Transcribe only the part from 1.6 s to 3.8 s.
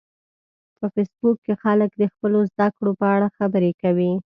خلک د خپلو زده کړو په اړه خبرې